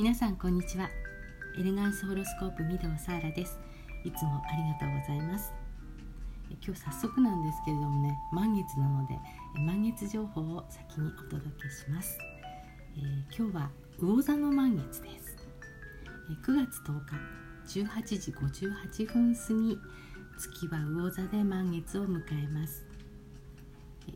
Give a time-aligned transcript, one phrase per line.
[0.00, 0.88] 皆さんこんにちは。
[1.58, 3.60] エレガンスホロスコープ御堂サーラです。
[4.02, 5.52] いつもありがとうございます。
[6.48, 9.18] 今日早速なんですけれどもね満月なので
[9.60, 12.18] 満月情報を先にお届けします、
[12.96, 15.36] えー、今日は魚座の満月です。
[16.46, 19.78] 9月10日18時58分過ぎ
[20.38, 22.86] 月は魚座で満月を迎えます。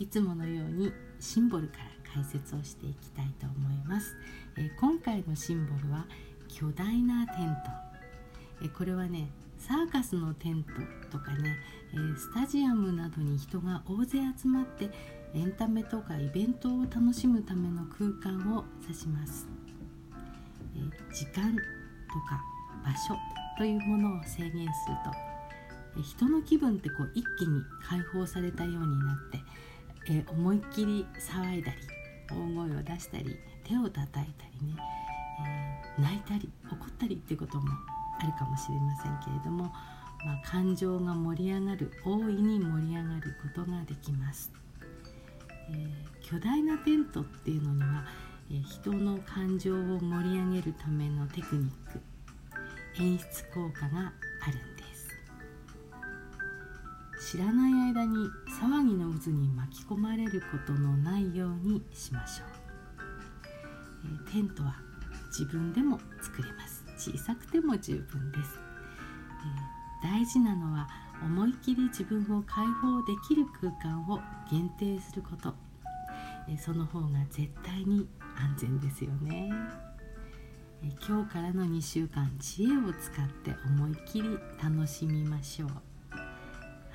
[0.00, 4.16] いつものようにシンボルから解説をしていきたいと思います、
[4.56, 6.06] え今回のシンボルは
[6.48, 7.56] 巨大なテン
[8.60, 11.56] ト、えこれはねサーカスのテントとかね、
[11.92, 14.90] えスタジアムなどに人が大勢集まって
[15.34, 19.46] エンタメとかイベントを楽しむための空間を指します、
[20.76, 20.80] え
[21.14, 22.40] 時間とか
[22.84, 23.14] 場所
[23.58, 29.40] というものを制限すると人の気分ってこう一気に解放されたようになって、
[30.10, 31.97] え思いっきり騒いだり
[32.30, 34.74] 大声を出したり手を叩いたりね、
[35.96, 37.68] えー、泣いたり怒ったりってことも
[38.20, 39.64] あるかもしれませんけれども、
[40.24, 44.52] まあ、感情が盛り上がる大いに盛り上がることができます、
[45.70, 45.88] えー、
[46.22, 48.04] 巨大なテントっていうのには、
[48.50, 52.00] えー、人の感情を盛り上げるためのテクニック
[53.00, 54.12] 演出効果が
[57.20, 58.16] 知らない間に
[58.60, 62.48] 騒ぎの渦に巻き込まれることのないようにしましょう、
[64.26, 64.76] えー、テントは
[65.30, 66.84] 自分でも作れます。
[66.96, 68.58] 小さくても十分です、
[70.02, 70.88] えー、大事なのは
[71.22, 75.54] 思い切り自分を解放できる空間を限定すること、
[76.48, 79.50] え、その方が絶対に安全ですよね、
[81.06, 85.87] 今日からの2週間知恵を使って思い切り楽しみましょう。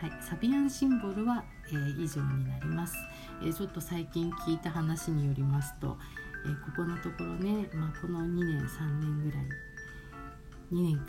[0.03, 2.93] はい、サビアンシンボルは、えー、以上になります、
[3.41, 5.97] えー、ちょっと最近聞いた話によりますと、
[6.45, 9.43] えー、ここのところね、まあ、この2年3年ぐらい
[10.73, 11.05] 2年間、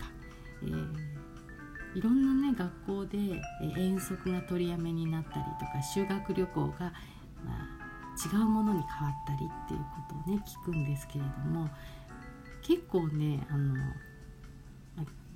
[1.96, 6.92] えいろんなね学校で、え遠足が取りやめになったりとか修学旅行が、ま
[7.50, 9.86] あ、違うものに変わったりっていうこ
[10.24, 11.68] とをね聞くんですけれども
[12.62, 13.74] 結構ねあの、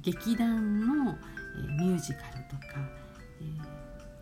[0.01, 3.08] 劇団の、えミュージカルとか
[3.41, 3.63] えー、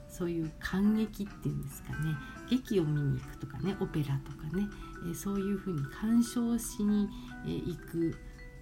[0.08, 2.14] そういう感激っていうんですかね
[2.50, 4.68] 劇を見に行くとかねオペラとかね、
[5.06, 7.08] えー、そういうふうに鑑賞しに、
[7.46, 8.12] えー、行く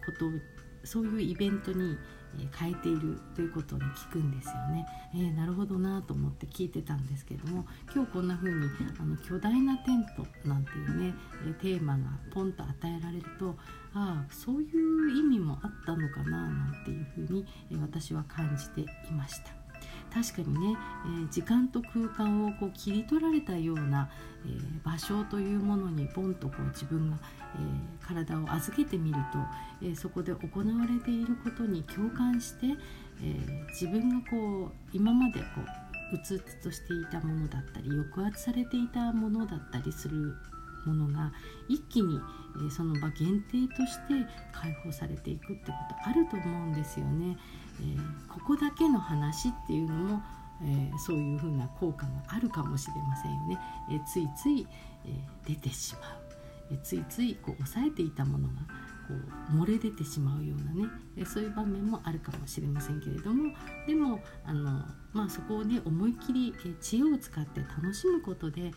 [0.06, 0.26] こと
[0.84, 1.96] そういうイベントに、
[2.58, 4.86] 変えているということを、ね、聞くんですよね。
[5.14, 8.66] えー、なるほどなと思って聞いてたんですけども今日こんな風に
[8.98, 11.14] あの巨大なテントなんていうね、
[11.48, 12.00] えテーマが
[12.32, 13.56] ポンと与えられると
[13.94, 19.63] ああそういう意味もあったのかななんていう風に、え私は感じていました。
[20.14, 20.76] 確かにね、
[21.06, 24.08] えー、時間と空間をこう切り取られたような、
[24.46, 27.18] えー、場所というものにポンとこう自分が、
[27.56, 32.66] えー、体を預けてみると、えそこで行われていることに共感して、
[33.22, 35.46] え自分がこう今までこ
[36.12, 40.36] ううつうつとしていたものだったり抑圧されていたものだったりする
[40.86, 41.32] ものが
[41.68, 42.20] 一気に、
[42.66, 44.14] え、その場限定として
[44.52, 45.72] 解放されていくってこ
[46.04, 47.36] とあると思うんですよね。
[47.80, 50.22] えー、ここだけの話っていうのも、
[50.62, 53.58] えー、そういうふうな効果があるかもしれませんよね。
[53.90, 54.66] えついつい、
[55.06, 56.02] え出てしまう、
[56.72, 58.54] えついついこう抑えていたものが
[59.06, 59.14] こ
[59.52, 63.52] う漏れ出てしまうようなねえそういう場面もあるかもしれませんけれども
[63.86, 68.72] でもあの、まあ、そこをね思いっきりえ知恵を使って楽しむことで、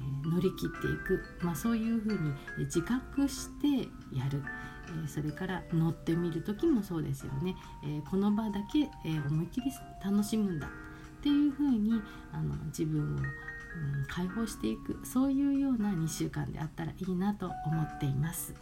[0.00, 4.42] え乗り切っていく、まあ、そういうふうに自覚してやる。
[5.04, 7.54] えそれから乗ってみる時もそうですよね、
[7.84, 9.70] えこの場だけ、え思いっきり
[10.02, 10.66] 楽しむんだ
[11.18, 12.00] っていうふうに
[12.32, 13.24] あの自分を、うん、
[14.08, 18.54] 解放していくそういうような2週間であったらいいなと思っています。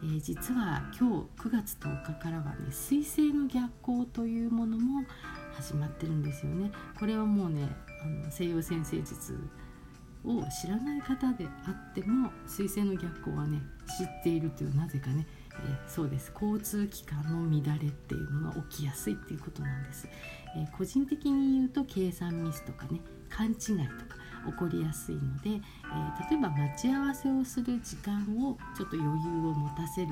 [0.00, 5.04] えー、実は今日9月10日からはね水星の逆行というものも
[5.54, 6.70] 始まってるんですよね。
[6.98, 7.68] これはもうね
[8.02, 9.38] あの西洋先生術
[10.24, 13.60] を知らない方であっても水星の逆行はね
[13.98, 16.32] 知っているというなぜかね、えー、そうです。
[16.34, 20.08] 交通機関の乱れっていうのが起きやすいっていうことなんです、
[20.56, 23.64] えー、個人的に言うと計算ミスとかね勘違いと
[24.06, 24.16] か
[24.46, 30.08] 起こりやすいので、えー、例えば待ち合わせをする時間をちょっと余裕を持たせる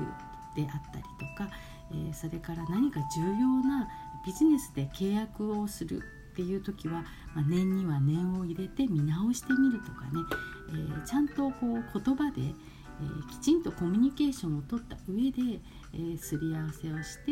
[0.55, 1.51] であったりとか、
[1.93, 3.87] えそれから何か重要な
[4.25, 6.01] ビジネスで契約をする
[6.37, 7.03] っていう時は、
[7.33, 10.21] まあ、念には念を入れて見直してみるとかね、
[10.69, 15.59] えー、ちゃんとこう言葉で、えー、きちんとコミュニケーションをとった上で、
[15.95, 17.31] えー、すり合わせをして、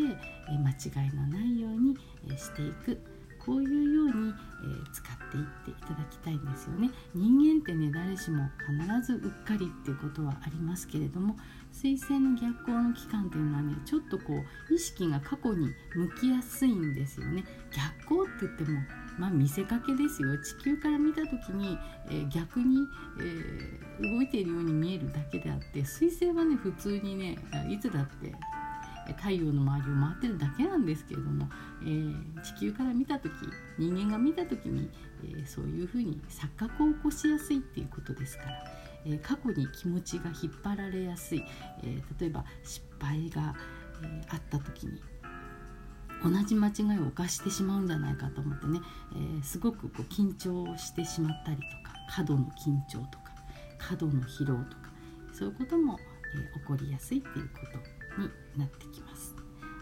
[0.49, 1.95] え間違いのないように、
[2.27, 2.99] えしていく。
[3.45, 6.89] こういうように、えー、使っていっていただきたいんですよね。
[7.13, 11.37] 人間ってね誰しも必ずうっかりっていうことはありますけれども
[11.83, 17.43] 彗星の逆行の期間っていうのはねちょっとこう意識が過去に向きやすいんですよね。
[17.99, 18.79] 逆行って言っても
[19.17, 20.37] まあ、見せかけですよ。
[20.37, 21.77] 地球から見た時に、
[22.07, 22.79] えー、逆に、
[23.19, 27.37] えー、動いているように見えるだけであって彗星はね普通にね
[27.69, 28.33] いつだって
[29.13, 31.47] 太陽の周りを回ってるだけなんですけれども、
[31.83, 33.31] えー、地球から見た時
[33.77, 34.89] 人間が見た時に、
[35.23, 38.49] えー、そういうふうに錯覚を起こしやすいっていうことですから、
[39.05, 41.43] え、過去に気持ちが引っ張られやすい、
[41.83, 43.55] え例えば失敗が、
[44.03, 45.01] えあった時に
[46.23, 48.79] 同じ間違いを犯してしまうんじゃないかと思ってね、
[49.39, 53.25] えすごくこう緊張してしまったりとか過度の緊張とか
[53.77, 54.91] 過度の疲労とか
[55.33, 55.99] そういうことも、
[56.35, 57.59] え起こりやすいっていうこ
[58.17, 59.35] とになってきます。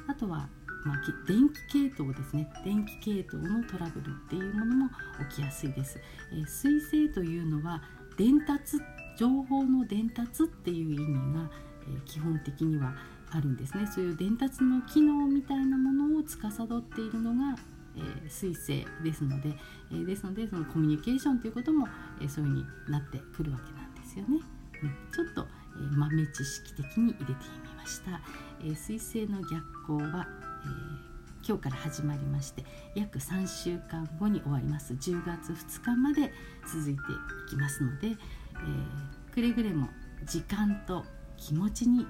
[0.07, 0.49] あとは、
[0.85, 4.89] まあ、電気系統ですね電気系統のトラブルっていうものも
[5.29, 5.99] 起きやすいです。
[6.31, 7.81] えー、水星というのは
[8.17, 8.77] 伝達
[9.17, 11.49] 情報の伝達っていう意味が、
[11.87, 12.95] え、基本的には
[13.31, 17.55] あるんですねそういう伝達の機能みたいなものを司っているのが、
[17.97, 19.55] えー、水星ですので、
[19.91, 21.87] えー、ですのでそのコミュニケーションということも、
[22.21, 24.39] えー、そういうふうになってくるわけなんですよね。
[24.83, 27.33] うん、ちょっと、えー、豆知識的に入れて
[27.65, 28.21] みました。
[28.61, 30.27] えー、水星の逆行は、
[30.65, 31.13] えー
[31.45, 32.63] 今日から始まりまして
[32.95, 36.31] 約3週間後に終わります10月2日まで
[36.65, 38.15] 続いていきますので、
[38.57, 39.89] えー、くれぐれも
[40.25, 41.05] 時間と
[41.37, 42.05] 気持ちに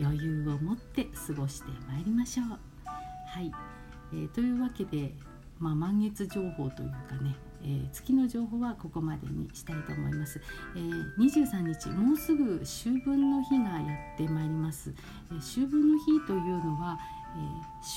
[0.00, 2.46] 余裕を持って過ごしてまいりましょう。
[2.86, 3.50] はい、
[4.12, 5.12] えー、というわけで、
[5.58, 10.40] まあ、満月情報というかね、えー、月の情報はここまでにしたいと思います、
[10.76, 13.80] えー、23日もうすぐ秋分の日がや
[14.14, 14.94] ってまいります、
[15.30, 16.98] えー、秋分の日というのは、
[17.36, 17.38] え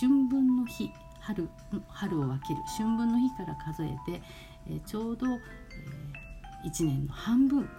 [0.01, 1.49] 春分の日春
[1.89, 2.61] 春を分ける。
[2.77, 4.21] 春分の日から数えて、
[4.67, 5.39] えちょうど、え
[6.65, 7.69] 1年の半分。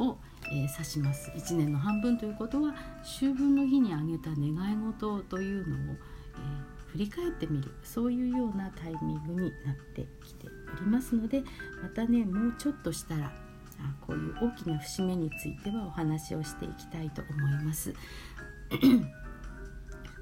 [0.00, 0.18] を
[0.50, 1.30] えー、指します。
[1.34, 7.70] 1年の半分ということは秋分の日に挙げた願い事というのを、えー、振り返ってみる。
[7.82, 11.42] そういうようなタイミングになってきておりますので
[11.82, 13.32] またねもうちょっとしたらあ
[14.06, 17.92] こういう大きな節目についてはお話をしていきたいと思います。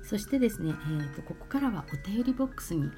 [0.02, 2.88] そしてですね、えーと、ここからはお便りボックスに、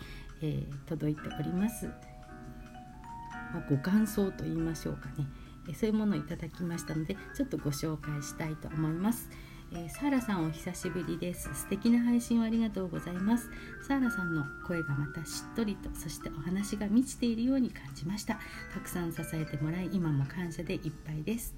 [0.43, 5.27] えー、届いております、まあ、ご感想と言いましょうかね、
[5.75, 9.31] そういうものをいただきましたのでちょっとご紹介したいと思います。
[9.71, 11.51] えー、サーラさんお久しぶりです。
[11.55, 13.51] 素敵な配信をありがとうございます。
[13.87, 18.39] サーラさんの声がまたしっとりとそしてお話が満ちているように感じました。
[18.73, 21.55] たくさん支えてもらい今も感謝でいっぱいです。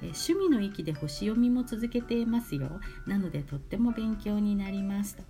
[0.00, 2.80] え趣味の域で星読みも続けていますよ。
[3.06, 5.16] なのでとっても勉強になります。
[5.16, 5.22] と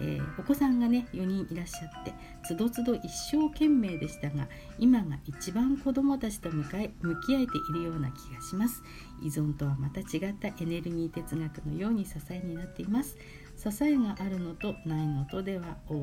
[0.00, 2.12] えー、お子さんがね4人いらっしゃって
[2.44, 4.48] つどつど一生懸命でしたが
[4.78, 8.82] 今が一番子どもたちと向かい向き合えているような気がします。
[9.22, 13.16] 依存とはまた違ったエネルギー哲学のように支えになっています。
[13.56, 15.96] 支えがあるのとないのとでは大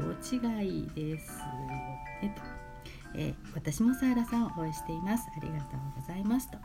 [0.64, 1.40] 違いです。
[2.22, 2.42] ねと、
[3.16, 5.26] えー、私もサーラさんを応援しています。
[5.36, 6.58] ありがとうございますと。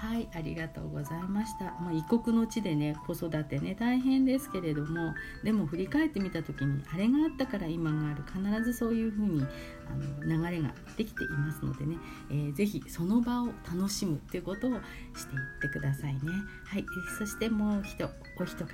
[0.00, 5.12] はいありがとうございました、まあ、異国の地でね子育てね大変ですけれども
[5.44, 8.20] でも振り返ってみた時にあれがあったから今がある。
[8.30, 9.44] 必ずそういうふうに
[10.22, 11.96] あの流れができていますのでね、
[12.30, 16.20] えー、ぜひその場を楽しむということをしていってくださいね。
[16.64, 16.84] はい
[17.18, 18.66] そしてもう一お一方。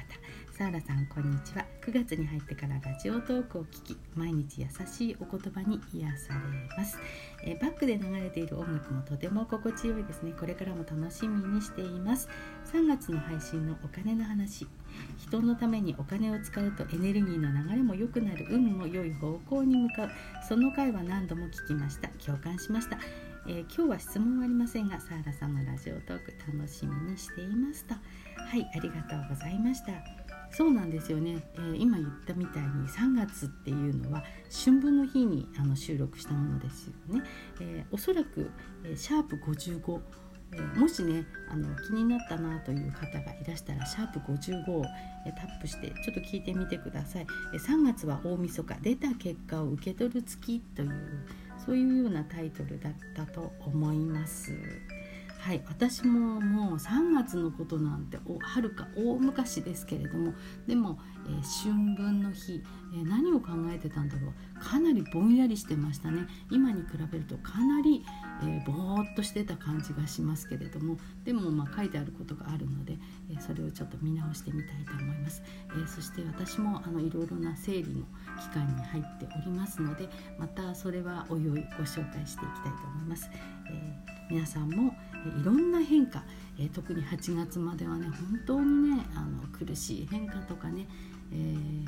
[0.57, 1.67] サーラさんこんにちは。
[1.83, 6.41] 9月に入ってからラジオトークを聞き毎日優しいお言葉に癒され
[6.79, 6.97] ます、
[7.45, 10.33] え、バックで流れている音楽もとても心地よいですね。
[10.33, 12.31] これからも楽しみにしています。
[12.73, 14.67] 3月の配信のお金の話。
[15.19, 20.11] 人のためにお金を使うとエネルギーの流れも良くなる運も良い方向に向かう。
[20.49, 22.09] その回は何度も聞きました。
[22.25, 22.99] 共感しました。
[23.47, 27.93] えー、今日は質問はありませんがサーラさんのラジオトーク楽しみにしていますと。
[27.93, 28.01] は
[28.57, 30.16] いありがとうございました。
[30.51, 34.23] そうなんですよね、えー、今言ったみたいに3月っていうのは
[34.65, 37.23] 春分の日にあの収録したものですよね、
[37.61, 38.51] えー、おそらく、
[38.85, 40.01] えー、シャープ55、
[40.79, 44.85] もしねあの気になったなという方がいらしたらシャープ55を、
[45.37, 51.27] タップしてちょっと聞いてみてください、3月は大晦日出た結果を受け取る月という
[51.65, 54.53] そういうようなタイトルだったと思います。
[55.47, 60.35] はい私ももう3月のことなんてはるか大昔ですけれども
[60.67, 64.61] でも、えー、春分の日、えー、何を考えてたんだろう。
[64.61, 66.27] かなりぼんやりしてましたね。
[66.51, 68.05] 今に比べるとかなり、
[68.43, 72.99] えー、ぼーっとしてた感じがしますけれどもでもま書いてあることがあるので、
[73.31, 78.05] えそれをちょっと見直してみたいと思います、えそして私もあのいろいろな整理の
[78.41, 83.31] 期間に入っておりますのでまたそれはおいおいご紹介していきたいと思います、
[83.71, 84.93] え皆さんも、
[85.29, 86.25] いろんな変化、
[86.59, 90.87] え、特に8月まではね本当にねあの苦しい変化とかね、
[91.33, 91.85] えー、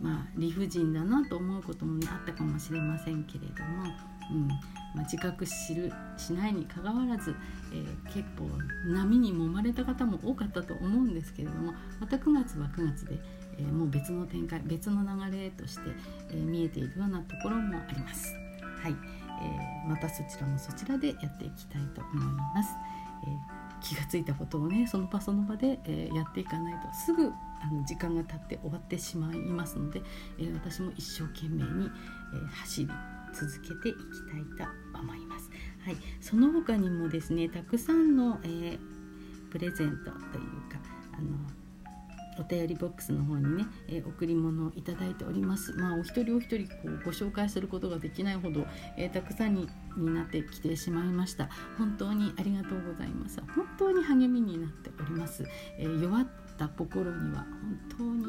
[0.00, 3.84] まあ理不尽だなと思うこともねあったかもしれませんけれども、
[4.32, 4.48] うん。
[4.94, 7.34] まあ、自覚しるしないにかかわらず、
[7.72, 8.48] えー、結構
[8.86, 13.18] 波に揉まれた方も多かったと思うんですけれどもまた9月は9月で、
[13.58, 15.82] えー、もう別の展開別の流れとして、
[16.30, 18.34] えー、見えているようなところもあります。
[18.82, 18.96] はい。
[19.42, 22.76] えー、またそちらもそちらでやっていきたいと思います。
[23.24, 27.32] えー、気がついたことをねその場その場で、えー、やっていかないとすぐ
[27.62, 30.02] あの時間が経って終わってしまいますので、
[30.38, 31.90] えー、私も一生懸命に、
[32.34, 32.90] えー、走り
[33.34, 33.98] 続けていき
[34.56, 35.50] たいと思います。
[35.84, 38.78] はい、その他にもですねたくさんの、えー、
[39.50, 40.12] プレゼントという
[40.70, 40.78] か
[41.12, 41.59] あの
[42.40, 45.72] お便りボックスの方にね、えー、贈り物をいただいております。
[45.74, 48.66] まあお一人お一人こうご紹介することができないほど、
[48.96, 51.50] えー、たくさんにになってきてしまいました。
[51.76, 53.40] 本当にありがとうございます。
[53.54, 55.44] 本当に励みになっております、
[55.78, 57.46] えー、弱った心には
[57.98, 58.26] 本当に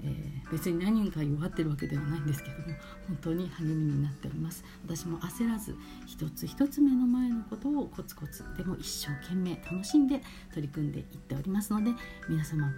[0.00, 2.64] えー、別に何人か弱ってるわけではないんですけども
[3.08, 4.64] 本当に励みになっております。
[4.86, 5.74] 私も焦らず
[6.06, 10.22] 一つ一つ目の前のことをコツコツでも一生懸命楽しんで
[10.54, 11.90] 取り組んでいっておりますので
[12.28, 12.72] 皆様も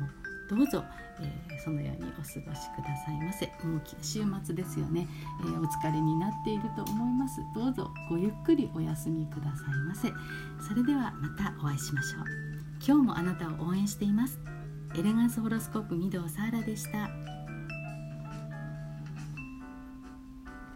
[0.51, 0.85] どうぞ、
[1.21, 2.55] えー、そのようにお過ごしくだ
[3.07, 3.47] さいませ。
[3.63, 5.07] もう週末ですよね、
[5.43, 7.41] えー、お疲れになっていると思います。
[7.55, 10.13] どうぞごゆっくりお休みくださいませ。
[10.67, 12.25] それではまたお会いしましょう。
[12.85, 14.41] 今日もあなたを応援しています。
[14.97, 17.30] エレガンスホロスコープ御堂サーラでした。